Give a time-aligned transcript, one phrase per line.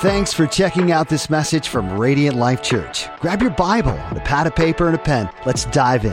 [0.00, 3.08] Thanks for checking out this message from Radiant Life Church.
[3.18, 5.30] Grab your Bible, a pad of paper, and a pen.
[5.46, 6.10] Let's dive in.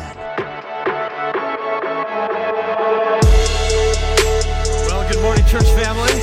[4.87, 6.13] Well, good morning, church family.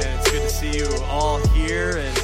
[0.00, 2.18] And it's good to see you all here and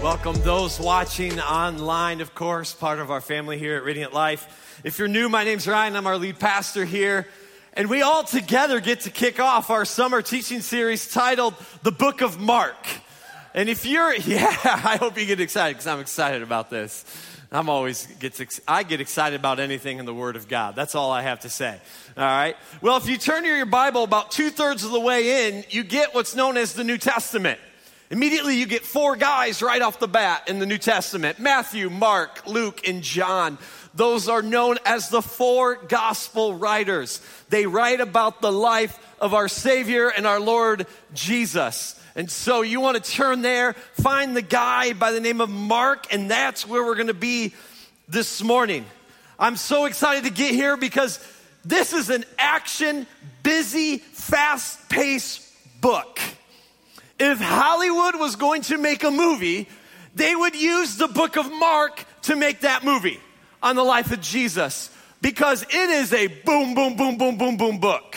[0.00, 4.80] welcome those watching online, of course, part of our family here at Radiant Life.
[4.84, 5.96] If you're new, my name's Ryan.
[5.96, 7.26] I'm our lead pastor here.
[7.72, 12.20] And we all together get to kick off our summer teaching series titled The Book
[12.20, 12.76] of Mark.
[13.54, 17.04] And if you're, yeah, I hope you get excited because I'm excited about this.
[17.52, 20.74] I'm always gets I get excited about anything in the Word of God.
[20.74, 21.78] That's all I have to say.
[22.16, 22.56] All right.
[22.80, 26.14] Well, if you turn your Bible about two thirds of the way in, you get
[26.14, 27.60] what's known as the New Testament.
[28.10, 32.44] Immediately, you get four guys right off the bat in the New Testament Matthew, Mark,
[32.46, 33.58] Luke, and John.
[33.94, 37.20] Those are known as the four gospel writers.
[37.50, 42.00] They write about the life of our Savior and our Lord Jesus.
[42.16, 46.12] And so you want to turn there, find the guy by the name of Mark,
[46.12, 47.54] and that's where we're going to be
[48.08, 48.84] this morning.
[49.38, 51.18] I'm so excited to get here because
[51.64, 53.06] this is an action,
[53.42, 55.42] busy, fast paced
[55.80, 56.20] book.
[57.18, 59.68] If Hollywood was going to make a movie,
[60.14, 63.20] they would use the book of Mark to make that movie
[63.62, 67.78] on the life of Jesus because it is a boom, boom, boom, boom, boom, boom
[67.78, 68.16] book.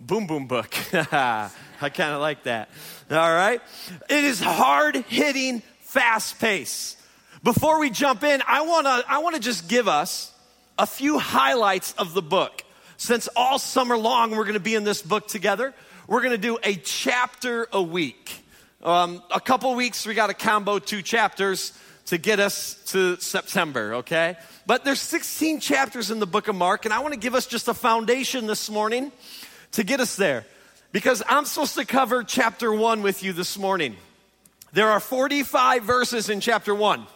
[0.00, 0.74] Boom, boom book.
[0.92, 2.70] I kind of like that.
[3.10, 3.60] All right?
[4.08, 6.96] It is hard hitting, fast pace.
[7.42, 10.32] Before we jump in, I wanna, I wanna just give us
[10.78, 12.62] a few highlights of the book.
[12.98, 15.74] Since all summer long we're gonna be in this book together,
[16.06, 18.44] we're gonna do a chapter a week.
[18.80, 21.72] Um, a couple weeks, we got a combo two chapters
[22.06, 24.36] to get us to September, okay?
[24.66, 27.66] But there's 16 chapters in the book of Mark, and I wanna give us just
[27.66, 29.10] a foundation this morning
[29.72, 30.46] to get us there
[30.92, 33.96] because I'm supposed to cover chapter one with you this morning.
[34.72, 37.06] There are 45 verses in chapter one.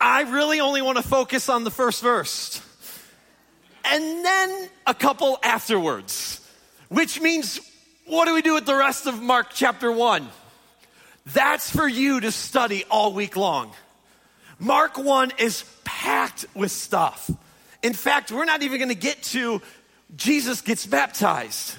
[0.00, 2.62] I really only want to focus on the first verse
[3.84, 6.40] and then a couple afterwards,
[6.88, 7.60] which means
[8.06, 10.28] what do we do with the rest of Mark chapter one?
[11.26, 13.72] That's for you to study all week long.
[14.58, 17.30] Mark 1 is packed with stuff.
[17.82, 19.62] In fact, we're not even going to get to
[20.16, 21.76] Jesus gets baptized.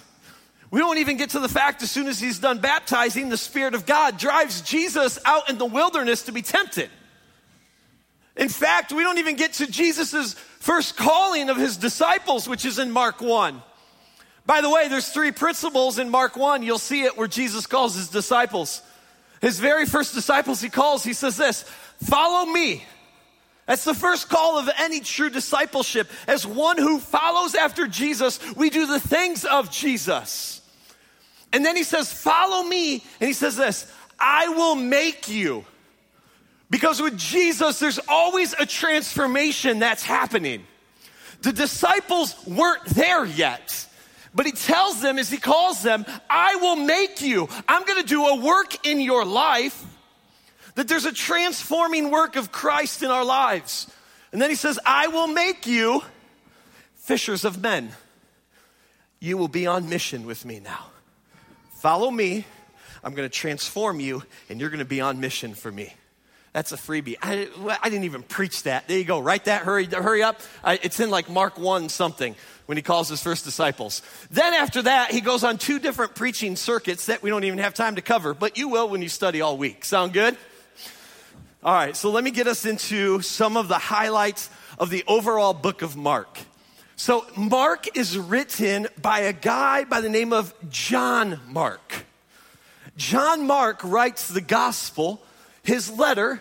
[0.72, 3.76] We don't even get to the fact as soon as he's done baptizing, the Spirit
[3.76, 6.90] of God drives Jesus out in the wilderness to be tempted.
[8.38, 12.80] In fact, we don't even get to Jesus' first calling of his disciples, which is
[12.80, 13.62] in Mark 1.
[14.46, 16.64] By the way, there's three principles in Mark 1.
[16.64, 18.82] You'll see it where Jesus calls his disciples.
[19.42, 21.64] His very first disciples he calls, he says this
[22.04, 22.84] Follow me.
[23.68, 26.10] That's the first call of any true discipleship.
[26.28, 30.61] As one who follows after Jesus, we do the things of Jesus.
[31.54, 33.04] And then he says, Follow me.
[33.20, 35.66] And he says this I will make you.
[36.70, 40.66] Because with Jesus, there's always a transformation that's happening.
[41.42, 43.88] The disciples weren't there yet.
[44.34, 47.50] But he tells them as he calls them, I will make you.
[47.68, 49.84] I'm going to do a work in your life
[50.76, 53.92] that there's a transforming work of Christ in our lives.
[54.32, 56.02] And then he says, I will make you
[56.96, 57.92] fishers of men.
[59.20, 60.86] You will be on mission with me now.
[61.82, 62.46] Follow me.
[63.04, 65.92] I'm going to transform you, and you're going to be on mission for me.
[66.54, 67.16] That's a freebie.
[67.24, 67.50] I,
[67.82, 68.88] I, didn't even preach that.
[68.88, 69.18] There you go.
[69.18, 69.64] Write that.
[69.64, 70.40] Hurry, hurry up.
[70.64, 72.36] I, it's in like Mark 1 something
[72.68, 74.04] when he calls his first disciples.
[74.30, 77.74] Then after that, he goes on two different preaching circuits that we don't even have
[77.74, 79.84] time to cover, but you will when you study all week.
[79.84, 80.38] Sound good?
[81.64, 85.56] All right, so let me get us into some of the highlights of the overall
[85.56, 86.38] book of Mark.
[87.02, 92.06] So, Mark is written by a guy by the name of John Mark.
[92.96, 95.20] John Mark writes the gospel,
[95.64, 96.40] his letter,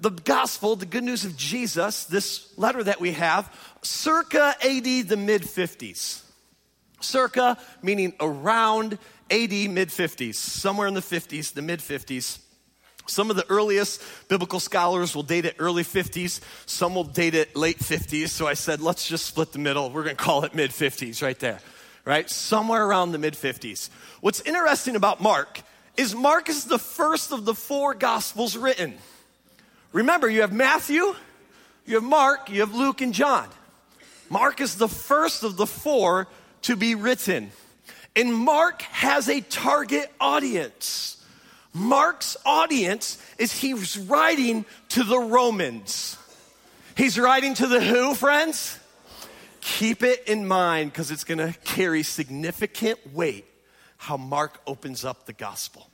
[0.00, 5.18] the gospel, the good news of Jesus, this letter that we have, circa AD the
[5.18, 6.22] mid 50s.
[7.02, 8.94] Circa meaning around
[9.30, 12.38] AD mid 50s, somewhere in the 50s, the mid 50s.
[13.08, 17.56] Some of the earliest biblical scholars will date it early 50s, some will date it
[17.56, 18.28] late 50s.
[18.28, 19.90] So I said, let's just split the middle.
[19.90, 21.60] We're going to call it mid 50s right there,
[22.04, 22.28] right?
[22.28, 23.88] Somewhere around the mid 50s.
[24.20, 25.62] What's interesting about Mark
[25.96, 28.94] is Mark is the first of the four gospels written.
[29.92, 31.14] Remember, you have Matthew,
[31.86, 33.48] you have Mark, you have Luke, and John.
[34.28, 36.28] Mark is the first of the four
[36.62, 37.50] to be written.
[38.14, 41.17] And Mark has a target audience.
[41.78, 46.18] Mark's audience is he's writing to the Romans.
[46.96, 48.78] He's writing to the who, friends?
[49.60, 53.44] Keep it in mind because it's going to carry significant weight
[53.96, 55.88] how Mark opens up the gospel.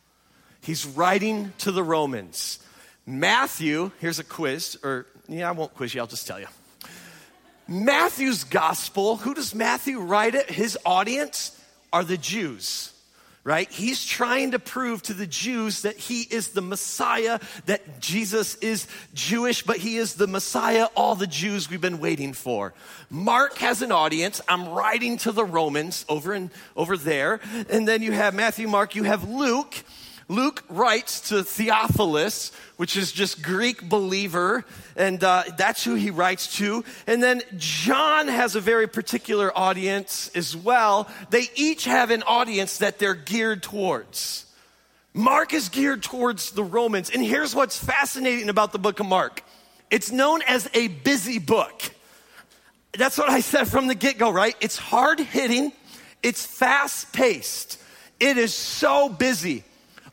[0.62, 2.58] He's writing to the Romans.
[3.06, 6.46] Matthew, here's a quiz, or yeah, I won't quiz you, I'll just tell you.
[7.68, 10.50] Matthew's gospel, who does Matthew write it?
[10.50, 11.58] His audience
[11.92, 12.93] are the Jews
[13.44, 13.70] right?
[13.70, 18.88] He's trying to prove to the Jews that he is the Messiah, that Jesus is
[19.12, 22.72] Jewish, but he is the Messiah all the Jews we've been waiting for.
[23.10, 24.40] Mark has an audience.
[24.48, 27.40] I'm writing to the Romans over and over there.
[27.68, 29.74] And then you have Matthew, Mark, you have Luke.
[30.28, 34.64] Luke writes to Theophilus, which is just Greek believer,
[34.96, 36.84] and uh, that's who he writes to.
[37.06, 41.08] And then John has a very particular audience as well.
[41.30, 44.46] They each have an audience that they're geared towards.
[45.12, 47.10] Mark is geared towards the Romans.
[47.10, 49.42] And here's what's fascinating about the book of Mark
[49.90, 51.82] it's known as a busy book.
[52.96, 54.56] That's what I said from the get go, right?
[54.60, 55.72] It's hard hitting,
[56.22, 57.80] it's fast paced,
[58.18, 59.64] it is so busy.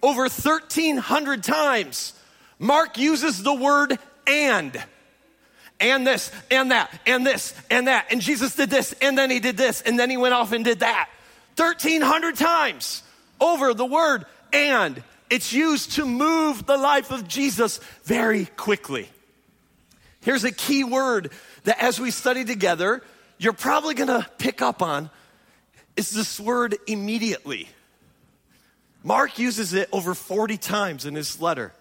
[0.04, 2.14] Over 1,300 times,
[2.60, 4.84] Mark uses the word and.
[5.80, 8.08] And this, and that, and this, and that.
[8.12, 10.64] And Jesus did this, and then he did this, and then he went off and
[10.64, 11.10] did that.
[11.58, 13.04] 1,300 times
[13.40, 15.02] over the word and.
[15.30, 19.10] It's used to move the life of Jesus very quickly.
[20.24, 21.32] Here's a key word
[21.64, 23.02] that as we study together,
[23.38, 25.10] you're probably gonna pick up on
[25.96, 27.68] is this word immediately.
[29.04, 31.74] Mark uses it over 40 times in his letter.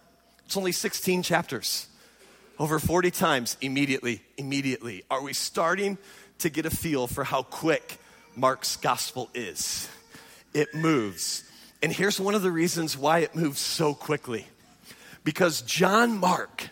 [0.46, 1.86] It's only 16 chapters.
[2.58, 5.04] Over 40 times, immediately, immediately.
[5.10, 5.98] Are we starting
[6.38, 7.98] to get a feel for how quick
[8.36, 9.88] Mark's gospel is?
[10.54, 11.44] It moves.
[11.82, 14.46] And here's one of the reasons why it moves so quickly.
[15.24, 16.68] Because John Mark,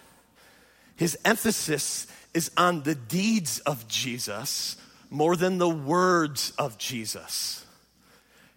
[0.97, 4.77] his emphasis is on the deeds of Jesus
[5.11, 7.65] more than the words of Jesus.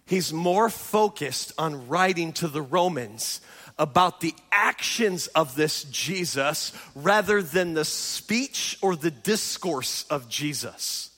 [0.06, 3.40] He's more focused on writing to the Romans
[3.78, 11.10] about the actions of this Jesus rather than the speech or the discourse of Jesus.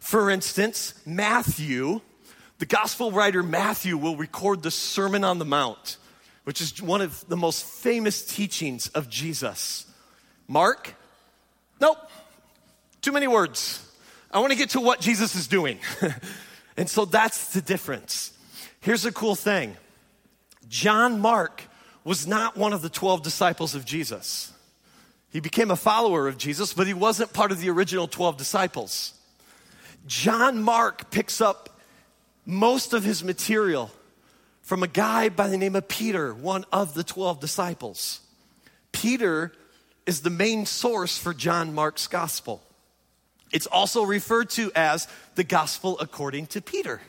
[0.00, 2.00] For instance, Matthew,
[2.58, 5.96] the gospel writer Matthew, will record the Sermon on the Mount,
[6.44, 9.86] which is one of the most famous teachings of Jesus.
[10.48, 10.94] Mark,
[11.80, 11.98] nope,
[13.00, 13.88] too many words.
[14.30, 15.78] I want to get to what Jesus is doing.
[16.76, 18.32] And so that's the difference.
[18.80, 19.76] Here's a cool thing
[20.68, 21.64] John Mark
[22.04, 24.52] was not one of the 12 disciples of Jesus.
[25.30, 29.14] He became a follower of Jesus, but he wasn't part of the original 12 disciples.
[30.06, 31.80] John Mark picks up
[32.44, 33.90] most of his material
[34.62, 38.20] from a guy by the name of Peter, one of the 12 disciples.
[38.90, 39.52] Peter
[40.06, 42.62] is the main source for John Mark's gospel.
[43.52, 47.00] It's also referred to as the gospel according to Peter,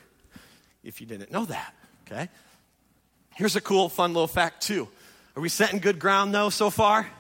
[0.84, 1.74] if you didn't know that,
[2.06, 2.30] okay?
[3.36, 4.88] Here's a cool, fun little fact, too.
[5.36, 7.08] Are we setting good ground, though, so far?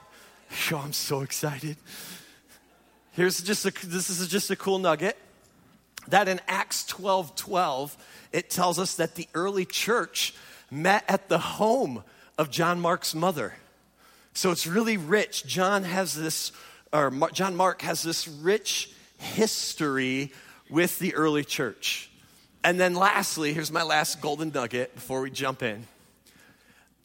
[0.71, 1.77] Oh, I'm so excited.
[3.13, 5.17] Here's just a, this is just a cool nugget
[6.09, 7.97] that in Acts 12 12,
[8.31, 10.35] it tells us that the early church
[10.69, 12.03] met at the home
[12.37, 13.55] of John Mark's mother.
[14.33, 15.45] So it's really rich.
[15.45, 16.51] John has this,
[16.91, 18.91] or John Mark has this rich
[19.23, 20.31] history
[20.69, 22.09] with the early church.
[22.63, 25.87] And then, lastly, here's my last golden nugget before we jump in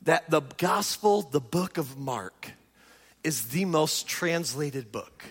[0.03, 2.53] that the gospel, the book of Mark,
[3.25, 5.25] is the most translated book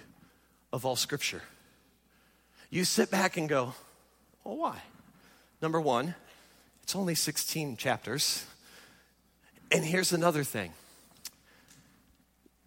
[0.74, 1.42] of all scripture.
[2.70, 3.74] You sit back and go,
[4.44, 4.82] well, why?
[5.62, 6.16] Number one,
[6.84, 8.46] it's only 16 chapters.
[9.72, 10.74] And here's another thing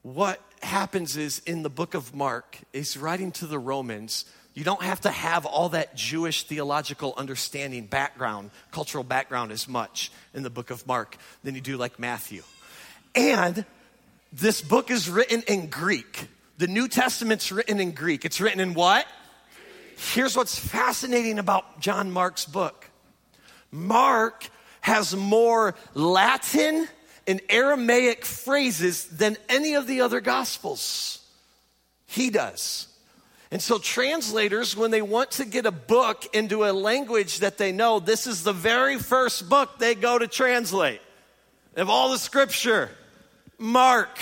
[0.02, 4.24] what happens is in the book of Mark, he's writing to the Romans.
[4.54, 10.12] You don't have to have all that Jewish theological understanding, background, cultural background as much
[10.32, 12.42] in the book of Mark than you do like Matthew.
[13.16, 13.64] And
[14.32, 16.28] this book is written in Greek.
[16.58, 18.24] The New Testament's written in Greek.
[18.24, 19.06] It's written in what?
[20.14, 22.88] Here's what's fascinating about John Mark's book
[23.72, 24.48] Mark
[24.82, 26.86] has more Latin
[27.30, 31.24] in Aramaic phrases than any of the other gospels.
[32.08, 32.88] He does.
[33.52, 37.70] And so, translators, when they want to get a book into a language that they
[37.70, 41.00] know, this is the very first book they go to translate
[41.76, 42.90] of all the scripture.
[43.58, 44.18] Mark.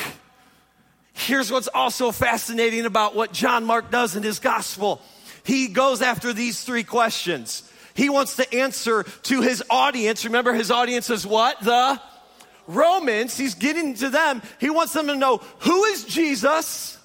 [1.15, 5.00] Here's what's also fascinating about what John Mark does in his gospel.
[5.45, 7.62] He goes after these three questions.
[7.95, 10.27] He wants to answer to his audience.
[10.27, 11.59] Remember, his audience is what?
[11.61, 11.99] The
[12.69, 14.43] Romans, he's getting to them.
[14.61, 16.99] He wants them to know who is Jesus?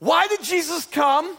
[0.00, 1.34] Why did Jesus come?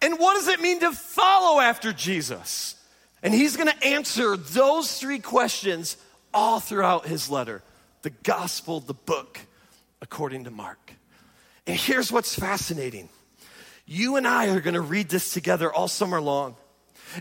[0.00, 2.74] And what does it mean to follow after Jesus?
[3.22, 5.96] And he's going to answer those three questions
[6.32, 7.62] all throughout his letter.
[8.02, 9.40] the gospel, the book,
[10.00, 10.92] according to Mark.
[11.66, 13.08] And here's what's fascinating
[13.86, 16.54] you and I are going to read this together all summer long.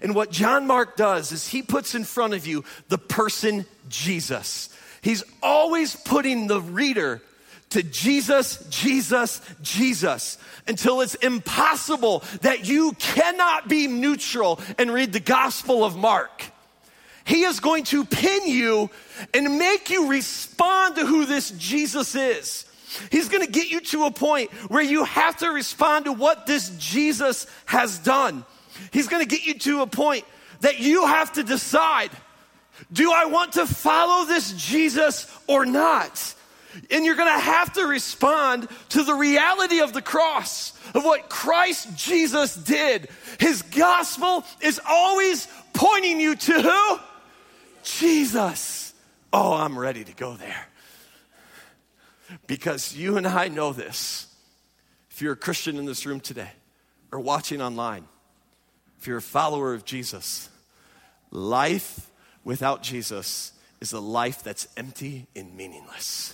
[0.01, 4.69] And what John Mark does is he puts in front of you the person Jesus.
[5.01, 7.21] He's always putting the reader
[7.71, 10.37] to Jesus, Jesus, Jesus
[10.67, 16.43] until it's impossible that you cannot be neutral and read the Gospel of Mark.
[17.25, 18.89] He is going to pin you
[19.33, 22.65] and make you respond to who this Jesus is.
[23.11, 26.45] He's going to get you to a point where you have to respond to what
[26.45, 28.45] this Jesus has done.
[28.91, 30.23] He's going to get you to a point
[30.61, 32.11] that you have to decide
[32.91, 36.35] do I want to follow this Jesus or not?
[36.91, 41.29] And you're going to have to respond to the reality of the cross, of what
[41.29, 43.09] Christ Jesus did.
[43.39, 46.99] His gospel is always pointing you to who?
[47.83, 48.93] Jesus.
[49.33, 50.67] Oh, I'm ready to go there.
[52.45, 54.27] Because you and I know this.
[55.09, 56.51] If you're a Christian in this room today
[57.11, 58.07] or watching online,
[58.99, 60.49] if you're a follower of Jesus,
[61.31, 62.09] life
[62.47, 63.51] without Jesus
[63.81, 66.33] is a life that's empty and meaningless.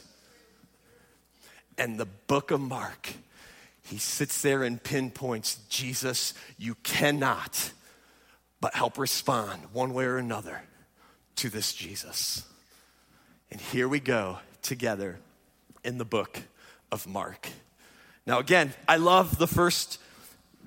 [1.75, 3.13] And the book of Mark,
[3.81, 7.71] he sits there and pinpoints Jesus, you cannot
[8.61, 10.61] but help respond one way or another
[11.37, 12.45] to this Jesus.
[13.49, 15.17] And here we go together
[15.83, 16.41] in the book
[16.91, 17.47] of Mark.
[18.27, 19.97] Now, again, I love the first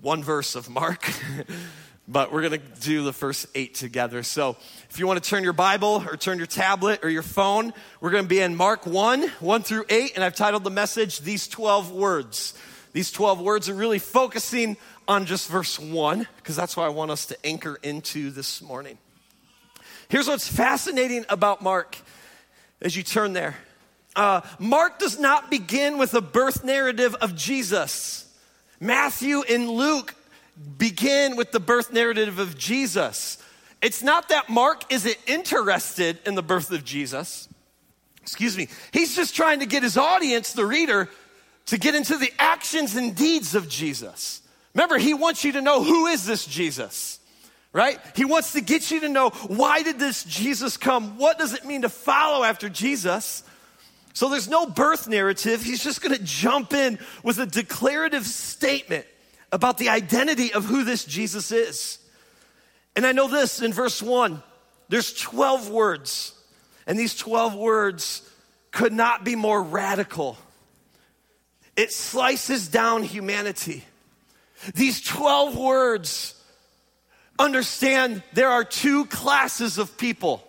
[0.01, 1.09] one verse of Mark.
[2.09, 4.23] but we're going to do the first eight together.
[4.23, 4.57] So
[4.91, 8.11] if you want to turn your Bible or turn your tablet or your phone, we're
[8.11, 11.49] going to be in Mark 1, 1 through 8, and I've titled the message, These
[11.49, 12.55] 12 Words.
[12.93, 14.77] These 12 words are really focusing
[15.09, 18.99] on just verse 1, because that's what I want us to anchor into this morning.
[20.09, 21.99] Here's what's fascinating about Mark
[22.81, 23.57] as you turn there.
[24.15, 28.33] Uh, Mark does not begin with a birth narrative of Jesus.
[28.81, 30.15] Matthew and Luke
[30.79, 33.39] begin with the birth narrative of Jesus.
[33.83, 37.49] It's not that Mark isn't interested in the birth of Jesus.
[38.23, 38.69] Excuse me.
[38.93, 41.09] He's just trying to get his audience, the reader,
[41.67, 44.41] to get into the actions and deeds of Jesus.
[44.75, 47.21] Remember, he wants you to know who is this Jesus?
[47.73, 47.99] Right?
[48.15, 51.19] He wants to get you to know why did this Jesus come?
[51.19, 53.45] What does it mean to follow after Jesus?
[54.15, 55.63] So there's no birth narrative.
[55.63, 59.07] He's just going to jump in with a declarative statement
[59.53, 61.99] about the identity of who this Jesus is.
[62.95, 64.43] And I know this in verse 1
[64.89, 66.33] there's 12 words,
[66.87, 68.23] and these 12 words
[68.71, 70.39] could not be more radical.
[71.77, 73.85] It slices down humanity.
[74.75, 76.35] These 12 words
[77.39, 80.47] understand there are two classes of people.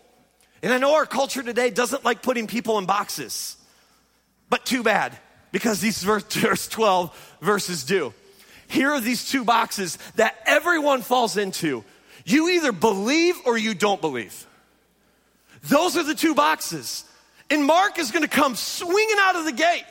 [0.61, 3.57] And I know our culture today doesn't like putting people in boxes,
[4.49, 5.17] but too bad,
[5.51, 8.13] because these verse 12 verses do
[8.67, 11.83] here are these two boxes that everyone falls into.
[12.25, 14.45] You either believe or you don't believe.
[15.63, 17.05] Those are the two boxes.
[17.49, 19.85] And Mark is going to come swinging out of the gate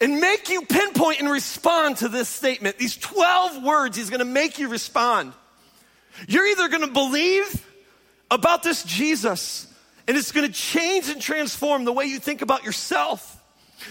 [0.00, 2.78] and make you pinpoint and respond to this statement.
[2.78, 5.32] These 12 words, he's going to make you respond.
[6.28, 7.66] You're either going to believe
[8.30, 9.66] about this Jesus,
[10.06, 13.42] and it's going to change and transform the way you think about yourself,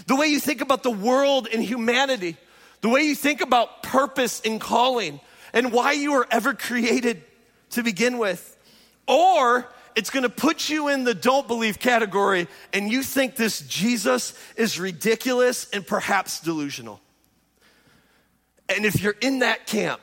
[0.07, 2.37] the way you think about the world and humanity
[2.81, 5.19] the way you think about purpose and calling
[5.53, 7.23] and why you were ever created
[7.71, 8.57] to begin with.
[9.07, 14.33] Or it's gonna put you in the don't believe category and you think this Jesus
[14.55, 17.01] is ridiculous and perhaps delusional.
[18.69, 20.01] And if you're in that camp,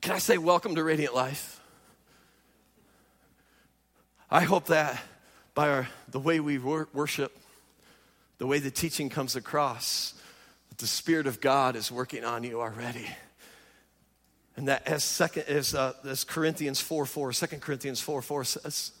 [0.00, 1.60] can I say welcome to Radiant Life?
[4.30, 5.00] I hope that
[5.54, 7.36] by our, the way we wor- worship,
[8.38, 10.14] the way the teaching comes across,
[10.78, 13.06] the Spirit of God is working on you already.
[14.56, 18.92] And that as second as, uh, as Corinthians 4 4, 2 Corinthians 4 4 says,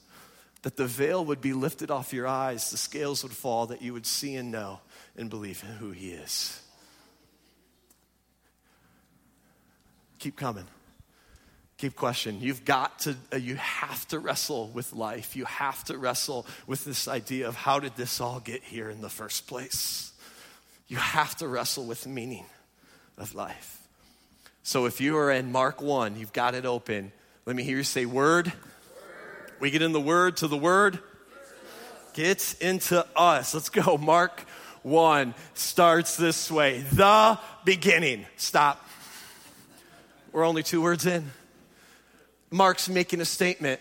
[0.62, 3.92] that the veil would be lifted off your eyes, the scales would fall, that you
[3.92, 4.80] would see and know
[5.16, 6.60] and believe in who He is.
[10.18, 10.66] Keep coming.
[11.78, 12.40] Keep questioning.
[12.40, 15.36] You've got to, uh, you have to wrestle with life.
[15.36, 19.02] You have to wrestle with this idea of how did this all get here in
[19.02, 20.12] the first place?
[20.88, 22.46] You have to wrestle with the meaning
[23.18, 23.80] of life.
[24.62, 27.12] So if you are in Mark 1, you've got it open.
[27.44, 28.46] Let me hear you say, Word.
[28.46, 28.54] word.
[29.60, 30.98] We get in the Word to the Word.
[32.14, 33.54] Gets into us.
[33.54, 33.98] Let's go.
[33.98, 34.46] Mark
[34.82, 38.26] 1 starts this way The beginning.
[38.36, 38.84] Stop.
[40.32, 41.30] We're only two words in.
[42.50, 43.80] Mark's making a statement.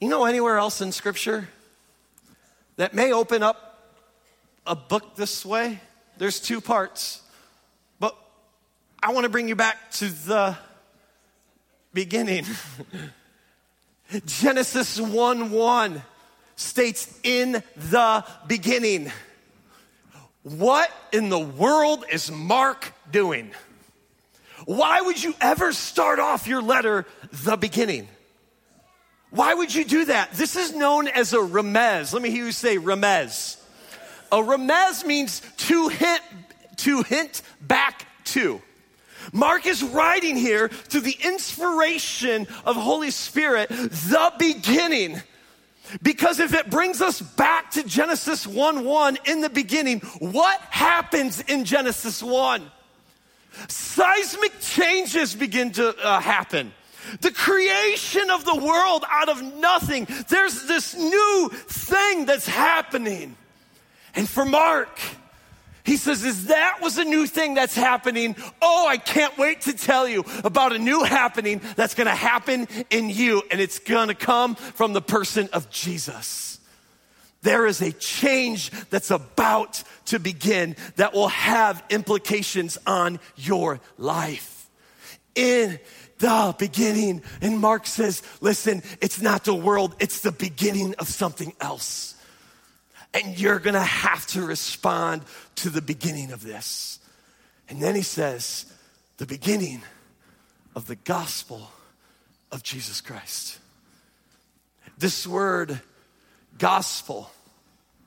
[0.00, 1.48] You know anywhere else in Scripture
[2.76, 3.71] that may open up
[4.66, 5.80] a book this way.
[6.18, 7.22] There's two parts.
[7.98, 8.16] But
[9.02, 10.56] I want to bring you back to the
[11.92, 12.44] beginning.
[14.26, 16.02] Genesis 1 1
[16.56, 19.10] states, In the beginning.
[20.42, 23.52] What in the world is Mark doing?
[24.64, 28.08] Why would you ever start off your letter the beginning?
[29.30, 30.32] Why would you do that?
[30.32, 32.12] This is known as a remez.
[32.12, 33.61] Let me hear you say remez.
[34.32, 36.22] A remez means to hint,
[36.78, 38.62] to hint back to.
[39.32, 45.20] Mark is writing here to the inspiration of Holy Spirit, the beginning.
[46.02, 51.40] Because if it brings us back to Genesis 1 1 in the beginning, what happens
[51.42, 52.62] in Genesis 1?
[53.68, 56.72] Seismic changes begin to uh, happen.
[57.20, 60.06] The creation of the world out of nothing.
[60.28, 63.36] There's this new thing that's happening.
[64.14, 64.98] And for Mark,
[65.84, 68.36] he says, Is that was a new thing that's happening?
[68.60, 73.10] Oh, I can't wait to tell you about a new happening that's gonna happen in
[73.10, 76.60] you, and it's gonna come from the person of Jesus.
[77.42, 84.70] There is a change that's about to begin that will have implications on your life.
[85.34, 85.80] In
[86.18, 91.52] the beginning, and Mark says, Listen, it's not the world, it's the beginning of something
[91.60, 92.14] else.
[93.14, 95.22] And you're gonna have to respond
[95.56, 96.98] to the beginning of this.
[97.68, 98.66] And then he says,
[99.18, 99.82] the beginning
[100.74, 101.70] of the gospel
[102.50, 103.58] of Jesus Christ.
[104.98, 105.80] This word,
[106.58, 107.30] gospel,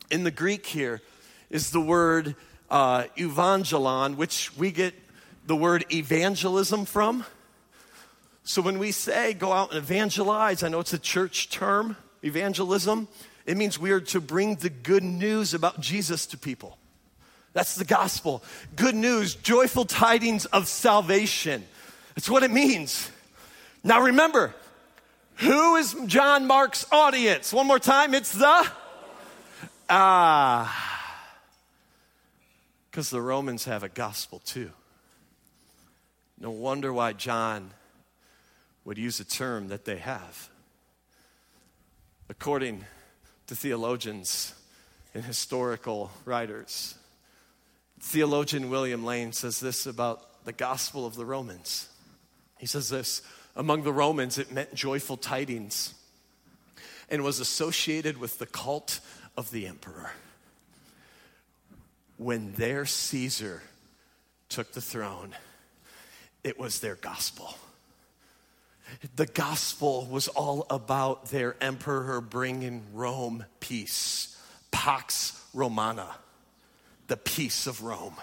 [0.09, 1.01] in the Greek here
[1.49, 2.35] is the word
[2.69, 4.93] uh, evangelon, which we get
[5.45, 7.25] the word evangelism from.
[8.43, 13.07] So when we say go out and evangelize, I know it's a church term, evangelism.
[13.45, 16.77] It means we are to bring the good news about Jesus to people.
[17.53, 18.43] That's the gospel.
[18.75, 21.63] Good news, joyful tidings of salvation.
[22.15, 23.09] That's what it means.
[23.83, 24.53] Now remember,
[25.35, 27.53] who is John Mark's audience?
[27.53, 28.67] One more time, it's the
[29.89, 30.91] ah.
[32.89, 34.71] Because the Romans have a gospel too.
[36.39, 37.71] No wonder why John
[38.85, 40.49] would use a term that they have.
[42.27, 42.85] According
[43.47, 44.53] to theologians
[45.13, 46.95] and historical writers.
[47.99, 51.89] Theologian William Lane says this about the gospel of the Romans.
[52.57, 53.21] He says this
[53.55, 55.93] among the Romans, it meant joyful tidings
[57.09, 58.99] and was associated with the cult
[59.37, 60.11] of the emperor.
[62.17, 63.61] When their Caesar
[64.49, 65.35] took the throne,
[66.43, 67.55] it was their gospel.
[69.15, 74.37] The gospel was all about their emperor bringing Rome peace,
[74.71, 76.15] Pax Romana,
[77.07, 78.15] the peace of Rome.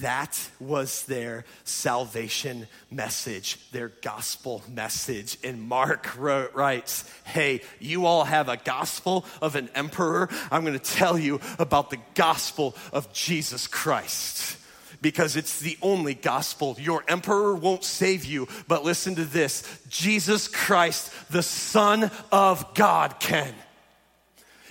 [0.00, 5.36] That was their salvation message, their gospel message.
[5.44, 10.30] And Mark wrote, writes, Hey, you all have a gospel of an emperor.
[10.50, 14.56] I'm going to tell you about the gospel of Jesus Christ
[15.04, 16.76] because it's the only gospel.
[16.80, 23.20] Your emperor won't save you, but listen to this Jesus Christ, the Son of God,
[23.20, 23.54] can.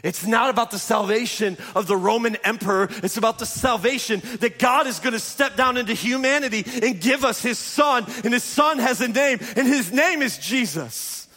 [0.02, 2.90] It's not about the salvation of the Roman emperor.
[3.04, 7.24] It's about the salvation that God is going to step down into humanity and give
[7.24, 8.04] us his son.
[8.24, 11.28] And his son has a name, and his name is Jesus.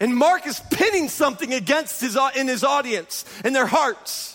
[0.00, 4.33] And Mark is pinning something against his, in his audience, in their hearts.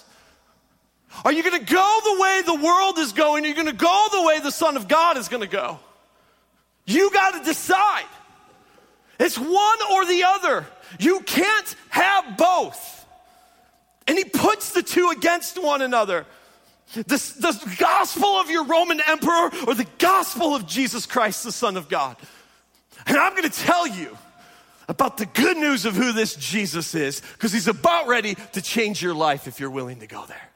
[1.26, 3.44] Are you going to go the way the world is going?
[3.44, 5.80] Are you going to go the way the Son of God is going to go?
[6.86, 8.06] You got to decide.
[9.20, 10.66] It's one or the other.
[11.00, 13.06] You can't have both.
[14.08, 16.26] And he puts the two against one another.
[16.94, 21.78] The, the gospel of your Roman emperor or the gospel of Jesus Christ, the Son
[21.78, 22.18] of God.
[23.06, 24.18] And I'm going to tell you
[24.88, 29.04] about the good news of who this Jesus is because he's about ready to change
[29.04, 30.49] your life if you're willing to go there.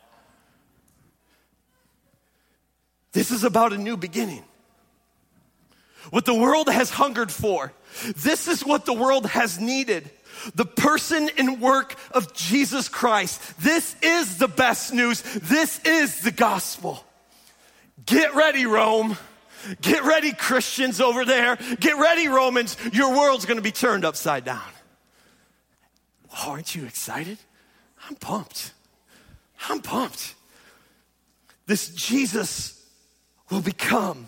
[3.14, 4.44] This is about a new beginning.
[6.10, 7.72] What the world has hungered for.
[8.18, 10.10] This is what the world has needed.
[10.56, 13.62] The person and work of Jesus Christ.
[13.62, 15.22] This is the best news.
[15.22, 17.06] This is the gospel.
[18.06, 19.16] Get ready, Rome.
[19.82, 21.56] Get ready, Christians over there.
[21.80, 22.76] Get ready, Romans.
[22.92, 24.62] Your world's going to be turned upside down.
[26.36, 27.38] Oh, aren't you excited?
[28.10, 28.74] I'm pumped.
[29.70, 30.36] I'm pumped.
[31.66, 32.83] This Jesus
[33.54, 34.28] will become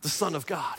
[0.00, 0.78] the Son of God.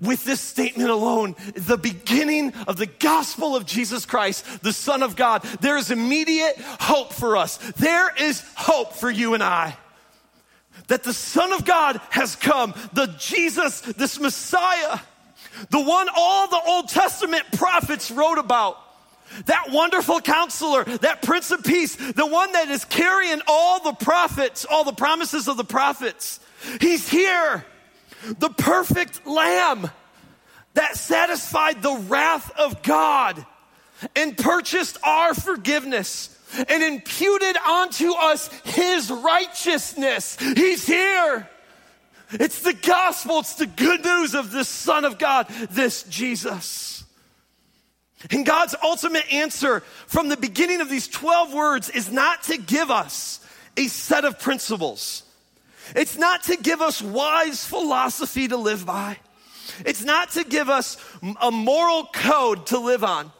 [0.00, 5.14] with this statement alone, the beginning of the gospel of Jesus Christ, the Son of
[5.14, 7.58] God, there is immediate hope for us.
[7.76, 9.76] There is hope for you and I.
[10.88, 14.98] That the Son of God has come, the Jesus, this Messiah,
[15.70, 18.78] the one all the Old Testament prophets wrote about.
[19.46, 24.64] That wonderful counselor, that Prince of Peace, the one that is carrying all the prophets,
[24.64, 26.40] all the promises of the prophets.
[26.80, 27.64] He's here
[28.38, 29.90] the perfect lamb
[30.74, 33.44] that satisfied the wrath of God
[34.14, 36.32] and purchased our forgiveness
[36.68, 40.36] and imputed onto us his righteousness.
[40.38, 41.48] He's here.
[42.32, 46.95] It's the gospel, it's the good news of this Son of God, this Jesus.
[48.30, 52.90] And God's ultimate answer from the beginning of these 12 words is not to give
[52.90, 53.40] us
[53.76, 55.22] a set of principles.
[55.94, 59.18] It's not to give us wise philosophy to live by.
[59.84, 60.96] It's not to give us
[61.40, 63.30] a moral code to live on.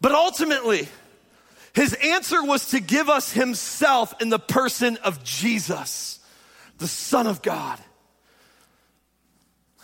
[0.00, 0.88] But ultimately,
[1.74, 6.20] his answer was to give us himself in the person of Jesus,
[6.78, 7.78] the Son of God.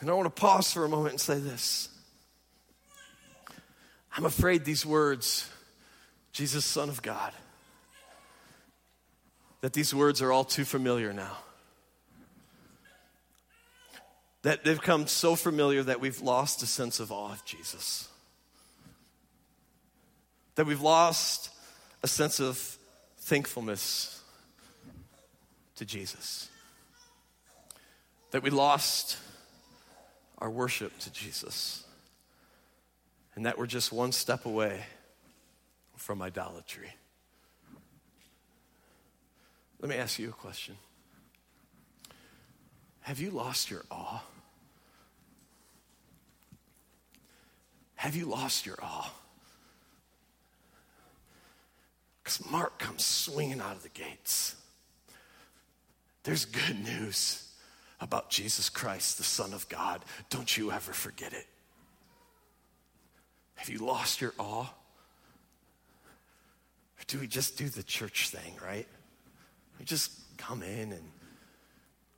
[0.00, 1.88] And I want to pause for a moment and say this.
[4.16, 5.50] I'm afraid these words,
[6.33, 7.33] Jesus, Son of God,
[9.61, 11.37] that these words are all too familiar now
[14.44, 18.09] that they've become so familiar that we've lost a sense of awe of Jesus.
[20.57, 21.48] That we've lost
[22.03, 22.59] a sense of
[23.16, 24.20] thankfulness
[25.77, 26.50] to Jesus.
[28.33, 29.16] That we lost
[30.37, 31.83] our worship to Jesus.
[33.36, 34.84] And that we're just one step away
[35.96, 36.92] from idolatry.
[39.80, 40.76] Let me ask you a question.
[43.00, 44.22] Have you lost your awe?
[47.96, 49.12] Have you lost your awe?
[52.22, 54.56] Because Mark comes swinging out of the gates.
[56.22, 57.46] There's good news
[58.00, 60.02] about Jesus Christ, the Son of God.
[60.30, 61.46] Don't you ever forget it.
[63.54, 64.66] Have you lost your awe?
[66.98, 68.88] Or do we just do the church thing, right?
[69.78, 71.04] We just come in and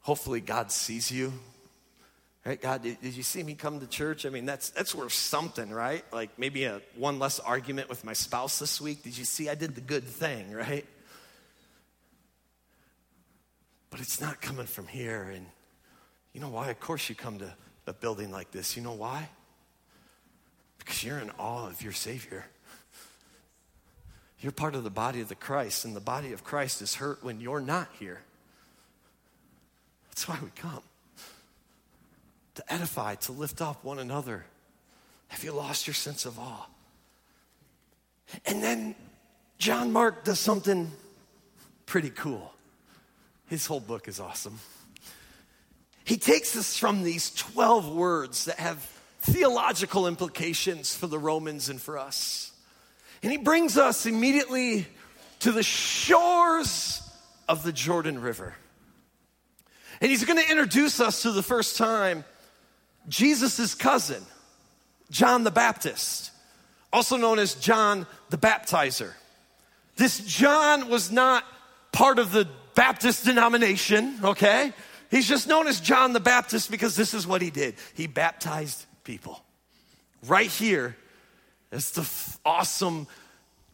[0.00, 1.32] hopefully God sees you
[2.46, 2.60] Right?
[2.62, 4.24] God, did, did, you see me come to church?
[4.24, 6.04] I mean, that's, that's worth something, right?
[6.12, 9.02] Like maybe a one less argument with my spouse this week.
[9.02, 10.86] Did you see I did the good thing, right?
[13.90, 15.28] But it's not coming from here.
[15.34, 15.44] And
[16.32, 16.70] you know why?
[16.70, 17.52] Of course you come to
[17.88, 18.76] a building like this.
[18.76, 19.28] You know why?
[20.86, 22.46] Because you're in awe of your Savior.
[24.40, 27.22] You're part of the body of the Christ, and the body of Christ is hurt
[27.22, 28.22] when you're not here.
[30.08, 30.82] That's why we come
[32.56, 34.44] to edify, to lift up one another?
[35.28, 36.66] Have you lost your sense of awe?
[38.44, 38.94] And then
[39.58, 40.90] John Mark does something
[41.84, 42.52] pretty cool.
[43.48, 44.58] His whole book is awesome.
[46.04, 48.95] He takes us from these 12 words that have
[49.26, 52.52] theological implications for the Romans and for us.
[53.22, 54.86] And he brings us immediately
[55.40, 57.02] to the shores
[57.48, 58.54] of the Jordan River.
[60.00, 62.24] And he's going to introduce us to the first time
[63.08, 64.22] Jesus' cousin,
[65.10, 66.30] John the Baptist,
[66.92, 69.12] also known as John the Baptizer.
[69.96, 71.44] This John was not
[71.92, 74.72] part of the Baptist denomination, okay?
[75.10, 77.76] He's just known as John the Baptist because this is what he did.
[77.94, 79.40] He baptized people.
[80.26, 80.96] Right here
[81.70, 83.06] is the f- awesome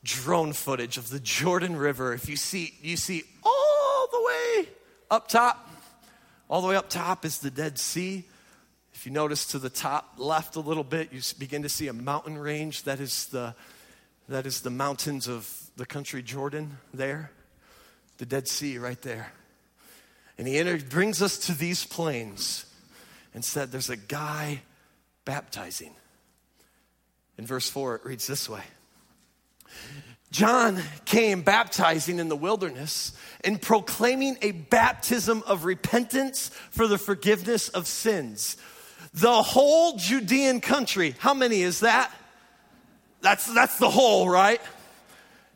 [0.05, 2.13] drone footage of the Jordan River.
[2.13, 4.69] If you see, you see all the way
[5.11, 5.71] up top,
[6.49, 8.25] all the way up top is the Dead Sea.
[8.93, 11.93] If you notice to the top left a little bit, you begin to see a
[11.95, 12.83] mountain range.
[12.83, 13.55] That is the,
[14.29, 17.31] that is the mountains of the country Jordan there,
[18.19, 19.33] the Dead Sea right there.
[20.37, 22.67] And he entered, brings us to these plains
[23.33, 24.61] and said, There's a guy
[25.25, 25.95] baptizing.
[27.39, 28.63] In verse 4, it reads this way
[30.31, 33.13] John came baptizing in the wilderness
[33.45, 38.57] and proclaiming a baptism of repentance for the forgiveness of sins.
[39.15, 41.15] The whole Judean country.
[41.19, 42.11] How many is that?
[43.21, 44.61] That's, that's the whole, right?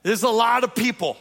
[0.02, 1.16] There's a lot of people.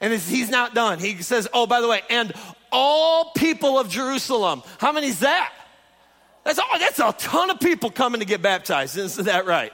[0.00, 1.00] And he's not done.
[1.00, 2.32] He says, oh, by the way, and
[2.70, 4.62] all people of Jerusalem.
[4.78, 5.52] How many is that?
[6.48, 8.96] That's, oh, that's a ton of people coming to get baptized.
[8.96, 9.70] Isn't that right?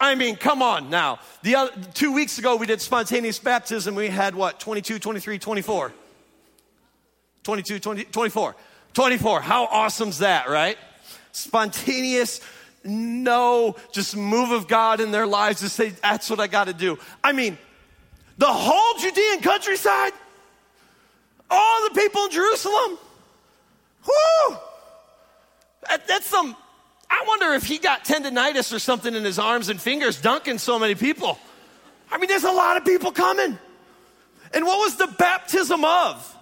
[0.00, 1.18] I mean, come on now.
[1.42, 3.96] The other, two weeks ago, we did spontaneous baptism.
[3.96, 5.92] We had what, 22, 23, 24?
[7.42, 8.56] 22, 20, 24.
[8.92, 9.40] 24.
[9.40, 10.78] How awesome's that, right?
[11.32, 12.40] spontaneous,
[12.84, 16.72] no, just move of God in their lives to say, that's what I got to
[16.72, 16.98] do.
[17.22, 17.58] I mean,
[18.38, 20.12] the whole Judean countryside,
[21.50, 22.98] all the people in Jerusalem,
[24.06, 24.56] whoo!
[25.88, 26.56] That, that's some,
[27.08, 30.78] I wonder if he got tendonitis or something in his arms and fingers dunking so
[30.78, 31.38] many people.
[32.10, 33.58] I mean, there's a lot of people coming.
[34.52, 36.36] And what was the baptism of?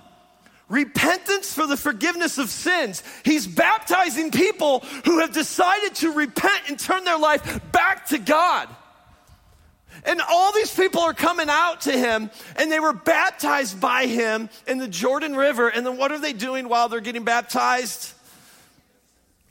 [0.68, 3.03] repentance for the forgiveness of sins.
[3.24, 8.68] He's baptizing people who have decided to repent and turn their life back to God.
[10.05, 14.48] And all these people are coming out to him, and they were baptized by him
[14.66, 15.68] in the Jordan River.
[15.68, 18.12] And then what are they doing while they're getting baptized?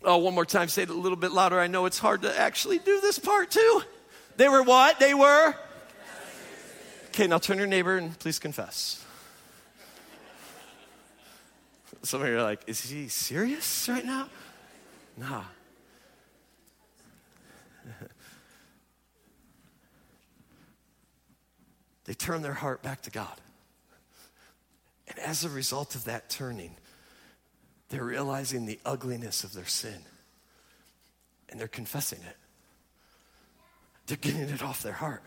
[0.04, 1.60] Oh, one more time, say it a little bit louder.
[1.60, 3.82] I know it's hard to actually do this part too.
[4.38, 5.00] They were what?
[5.00, 5.56] They were?
[7.08, 9.04] Okay, now turn your neighbor and please confess.
[12.04, 14.30] Some of you are like, is he serious right now?
[15.18, 15.44] Nah.
[22.06, 23.42] they turn their heart back to God.
[25.08, 26.76] And as a result of that turning,
[27.89, 30.00] they're realizing the ugliness of their sin.
[31.50, 32.36] And they're confessing it.
[34.08, 35.23] They're getting it off their heart.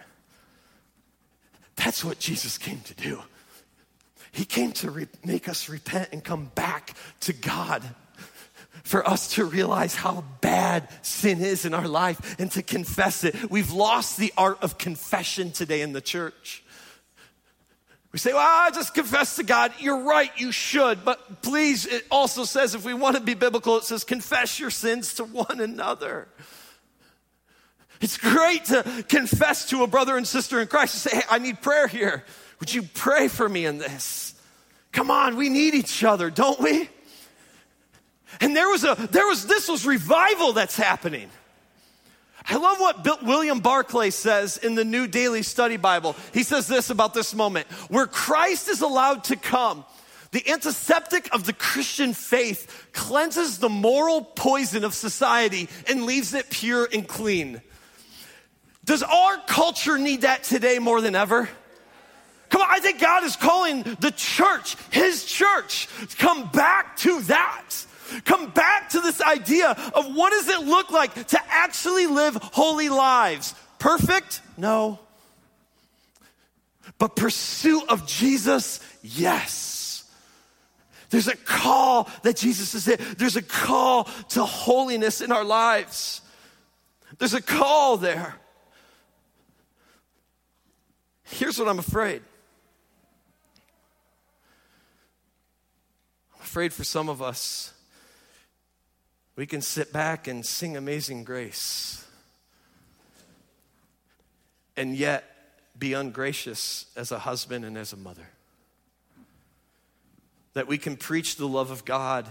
[1.76, 3.22] That's what Jesus came to do.
[4.32, 7.82] He came to re- make us repent and come back to God.
[8.84, 13.50] For us to realize how bad sin is in our life and to confess it.
[13.50, 16.62] We've lost the art of confession today in the church.
[18.12, 19.72] We say, well, I just confess to God.
[19.78, 21.04] You're right, you should.
[21.04, 24.70] But please, it also says, if we want to be biblical, it says, confess your
[24.70, 26.26] sins to one another.
[28.00, 31.38] It's great to confess to a brother and sister in Christ and say, hey, I
[31.38, 32.24] need prayer here.
[32.58, 34.34] Would you pray for me in this?
[34.92, 36.88] Come on, we need each other, don't we?
[38.40, 41.30] And there was a, there was, this was revival that's happening.
[42.50, 46.16] I love what Bill, William Barclay says in the New Daily Study Bible.
[46.34, 49.84] He says this about this moment where Christ is allowed to come.
[50.32, 56.50] The antiseptic of the Christian faith cleanses the moral poison of society and leaves it
[56.50, 57.62] pure and clean.
[58.84, 61.48] Does our culture need that today more than ever?
[62.48, 67.20] Come on, I think God is calling the church, His church, to come back to
[67.22, 67.70] that.
[68.24, 72.88] Come back to this idea of what does it look like to actually live holy
[72.88, 73.54] lives?
[73.78, 74.42] Perfect?
[74.56, 74.98] No.
[76.98, 78.80] But pursuit of Jesus?
[79.02, 80.04] Yes.
[81.10, 82.98] There's a call that Jesus is in.
[83.18, 86.20] There's a call to holiness in our lives.
[87.18, 88.34] There's a call there.
[91.24, 92.22] Here's what I'm afraid
[96.34, 97.72] I'm afraid for some of us,
[99.40, 102.06] we can sit back and sing Amazing Grace
[104.76, 105.24] and yet
[105.78, 108.28] be ungracious as a husband and as a mother.
[110.52, 112.28] That we can preach the love of God,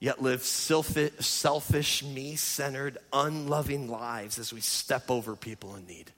[0.00, 6.12] yet live selfish, me centered, unloving lives as we step over people in need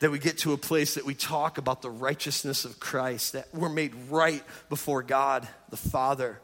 [0.00, 3.48] that we get to a place that we talk about the righteousness of Christ, that
[3.54, 6.38] we're made right before God the Father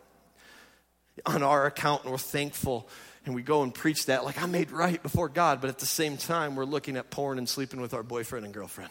[1.26, 2.88] on our account, and we're thankful.
[3.24, 5.86] And we go and preach that like I'm made right before God, but at the
[5.86, 8.90] same time, we're looking at porn and sleeping with our boyfriend and girlfriend.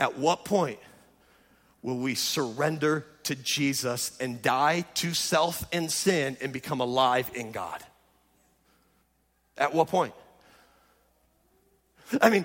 [0.00, 0.78] At what point
[1.82, 7.52] will we surrender to Jesus and die to self and sin and become alive in
[7.52, 7.84] God?
[9.56, 10.14] At what point?
[12.20, 12.44] I mean,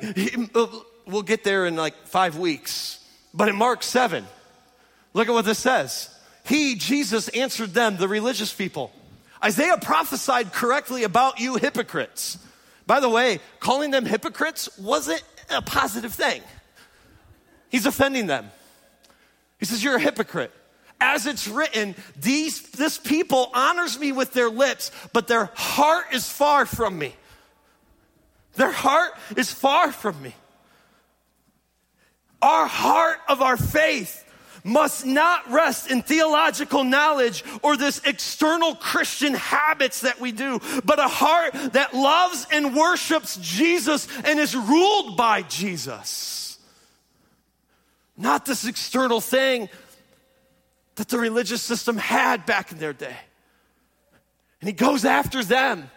[1.08, 3.04] we'll get there in like five weeks.
[3.34, 4.26] But in Mark 7,
[5.14, 6.15] look at what this says.
[6.46, 8.92] He, Jesus, answered them, the religious people.
[9.44, 12.38] Isaiah prophesied correctly about you hypocrites.
[12.88, 16.42] By the way, calling them hypocrites wasn't a positive thing.
[17.70, 18.52] He's offending them.
[19.60, 20.52] He says, You're a hypocrite.
[21.02, 26.30] As it's written, these, this people honors me with their lips, but their heart is
[26.30, 27.14] far from me.
[28.54, 30.34] Their heart is far from me.
[32.42, 34.25] Our heart of our faith
[34.66, 40.98] must not rest in theological knowledge or this external Christian habits that we do, but
[40.98, 46.58] a heart that loves and worships Jesus and is ruled by Jesus.
[48.18, 49.70] Not this external thing
[50.96, 53.16] that the religious system had back in their day.
[54.62, 55.92] And he goes after them.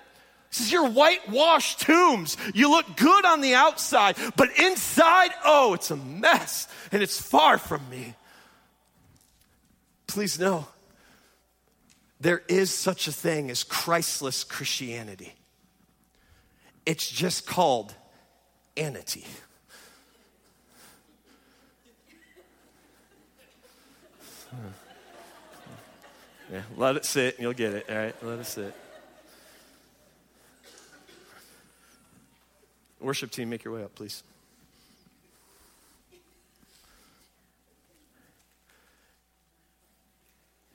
[0.50, 2.36] He says, You're whitewashed tombs.
[2.52, 7.56] You look good on the outside, but inside, oh, it's a mess and it's far
[7.56, 8.14] from me.
[10.08, 10.66] Please know
[12.18, 15.34] there is such a thing as Christless Christianity.
[16.84, 17.94] It's just called
[18.76, 19.24] anity.
[26.50, 27.84] Yeah, let it sit and you'll get it.
[27.90, 28.74] All right, let it sit.
[33.00, 34.22] Worship team, make your way up, please.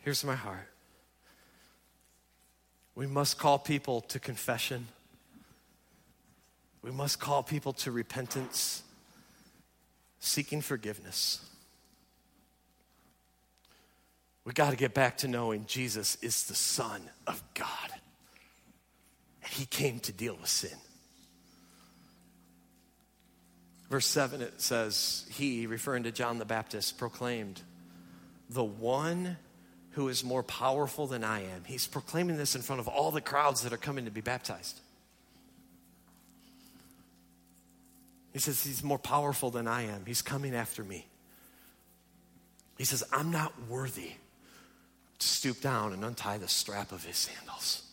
[0.03, 0.67] Here's my heart.
[2.93, 4.87] We must call people to confession.
[6.81, 8.83] We must call people to repentance,
[10.19, 11.39] seeking forgiveness.
[14.43, 17.89] We got to get back to knowing Jesus is the Son of God.
[19.41, 20.77] And He came to deal with sin.
[23.89, 27.61] Verse 7, it says, He, referring to John the Baptist, proclaimed,
[28.49, 29.37] The one
[29.93, 31.63] who is more powerful than I am.
[31.65, 34.79] He's proclaiming this in front of all the crowds that are coming to be baptized.
[38.34, 40.03] He says, He's more powerful than I am.
[40.06, 41.06] He's coming after me.
[42.77, 44.12] He says, I'm not worthy
[45.19, 47.84] to stoop down and untie the strap of his sandals.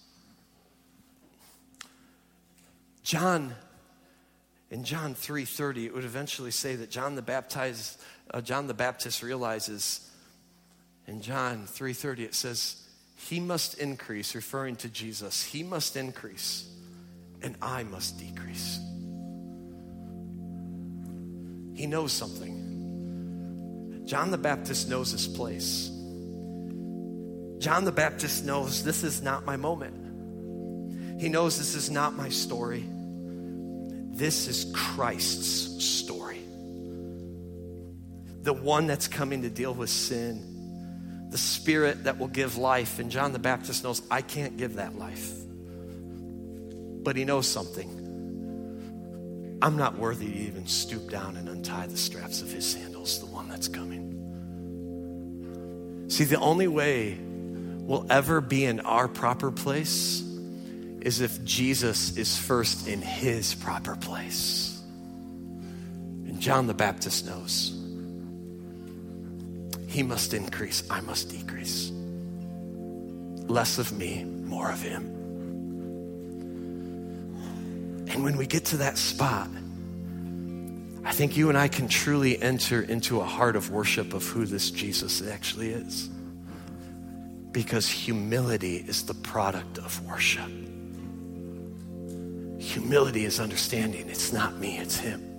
[3.03, 3.55] John,
[4.71, 8.01] in John 3:30, it would eventually say that John the Baptist,
[8.33, 10.10] uh, John the Baptist realizes
[11.11, 12.77] in John 3:30 it says,
[13.17, 15.43] "He must increase," referring to Jesus.
[15.43, 16.65] He must increase,
[17.43, 18.79] and I must decrease.
[21.75, 24.05] He knows something.
[24.07, 25.89] John the Baptist knows his place.
[27.59, 31.21] John the Baptist knows this is not my moment.
[31.21, 32.89] He knows this is not my story.
[34.13, 36.41] This is Christ's story.
[38.43, 40.50] The one that's coming to deal with sin
[41.31, 42.99] the spirit that will give life.
[42.99, 45.33] And John the Baptist knows, I can't give that life.
[47.03, 47.97] But he knows something.
[49.63, 53.27] I'm not worthy to even stoop down and untie the straps of his sandals, the
[53.27, 54.09] one that's coming.
[56.09, 60.23] See, the only way we'll ever be in our proper place
[61.01, 64.81] is if Jesus is first in his proper place.
[66.27, 67.80] And John the Baptist knows.
[69.91, 71.91] He must increase, I must decrease.
[73.49, 75.07] Less of me, more of Him.
[78.09, 79.49] And when we get to that spot,
[81.05, 84.47] I think you and I can truly enter into a heart of worship of who
[84.47, 86.09] this Jesus actually is.
[87.51, 90.49] Because humility is the product of worship.
[92.61, 95.30] Humility is understanding it's not me, it's Him.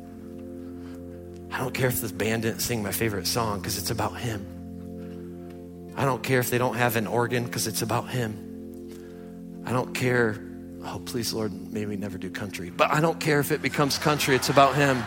[1.51, 5.93] I don't care if this band didn't sing my favorite song because it's about Him.
[5.97, 9.63] I don't care if they don't have an organ because it's about Him.
[9.65, 10.41] I don't care.
[10.83, 12.69] Oh, please, Lord, may we never do country.
[12.69, 15.03] But I don't care if it becomes country, it's about Him.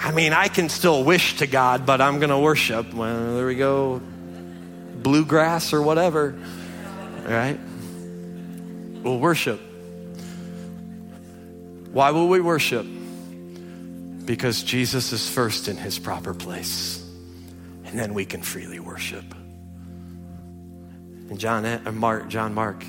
[0.00, 2.92] I mean, I can still wish to God, but I'm going to worship.
[2.92, 4.00] Well, there we go.
[5.02, 6.34] Bluegrass or whatever.
[7.26, 7.58] All right?
[9.02, 9.60] We'll worship.
[11.92, 12.86] Why will we worship?
[14.24, 17.04] Because Jesus is first in his proper place.
[17.84, 19.24] And then we can freely worship.
[21.30, 22.84] And John, uh, Mark, John Mark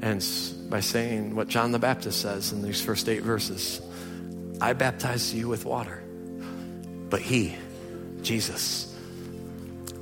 [0.00, 3.80] ends by saying what John the Baptist says in these first eight verses
[4.60, 6.02] I baptize you with water,
[7.10, 7.54] but he,
[8.22, 8.92] Jesus,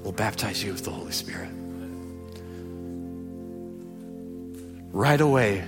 [0.02, 1.50] will baptize you with the Holy Spirit.
[4.92, 5.62] Right away,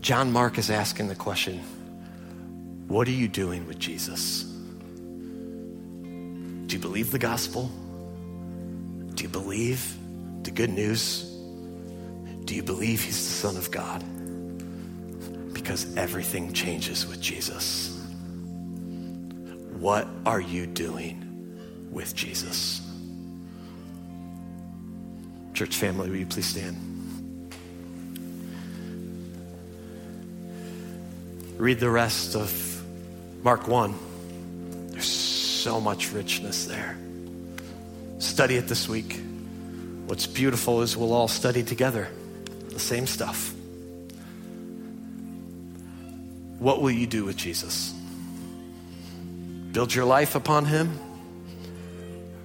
[0.00, 1.62] John Mark is asking the question
[2.88, 4.42] what are you doing with Jesus?
[6.04, 7.70] Do you believe the gospel?
[9.14, 9.96] Do you believe
[10.42, 11.22] the good news?
[12.44, 14.04] Do you believe he's the Son of God?
[15.54, 17.90] Because everything changes with Jesus.
[19.78, 22.80] What are you doing with Jesus?
[25.54, 26.76] Church family, will you please stand?
[31.56, 32.73] Read the rest of
[33.44, 33.94] Mark 1.
[34.88, 36.96] There's so much richness there.
[38.18, 39.20] Study it this week.
[40.06, 42.08] What's beautiful is we'll all study together
[42.70, 43.52] the same stuff.
[46.58, 47.92] What will you do with Jesus?
[49.72, 50.98] Build your life upon him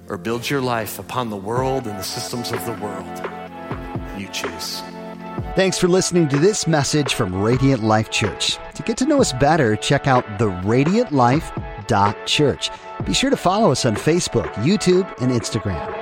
[0.06, 3.06] or build your life upon the world and the systems of the world?
[4.18, 4.82] You choose.
[5.56, 8.56] Thanks for listening to this message from Radiant Life Church.
[8.74, 12.70] To get to know us better, check out theradiantlife.church.
[13.04, 15.99] Be sure to follow us on Facebook, YouTube, and Instagram.